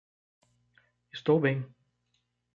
[1.17, 1.57] Estou bem.